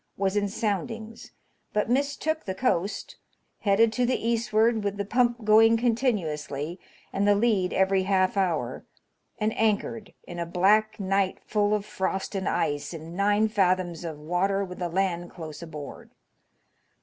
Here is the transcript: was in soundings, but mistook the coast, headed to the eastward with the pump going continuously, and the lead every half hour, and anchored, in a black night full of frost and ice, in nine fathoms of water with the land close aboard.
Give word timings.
was 0.17 0.35
in 0.35 0.47
soundings, 0.49 1.29
but 1.73 1.87
mistook 1.87 2.45
the 2.45 2.55
coast, 2.55 3.17
headed 3.59 3.93
to 3.93 4.03
the 4.03 4.15
eastward 4.19 4.83
with 4.83 4.97
the 4.97 5.05
pump 5.05 5.45
going 5.45 5.77
continuously, 5.77 6.79
and 7.13 7.27
the 7.27 7.35
lead 7.35 7.71
every 7.71 8.01
half 8.01 8.35
hour, 8.35 8.83
and 9.37 9.55
anchored, 9.55 10.11
in 10.23 10.39
a 10.39 10.45
black 10.47 10.99
night 10.99 11.37
full 11.45 11.71
of 11.71 11.85
frost 11.85 12.33
and 12.33 12.49
ice, 12.49 12.95
in 12.95 13.15
nine 13.15 13.47
fathoms 13.47 14.03
of 14.03 14.17
water 14.17 14.65
with 14.65 14.79
the 14.79 14.89
land 14.89 15.29
close 15.29 15.61
aboard. 15.61 16.09